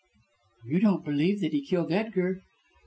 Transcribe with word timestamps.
"You 0.65 0.79
don't 0.79 1.05
believe 1.05 1.41
that 1.41 1.51
he 1.53 1.63
killed 1.63 1.91
Edgar?" 1.91 2.41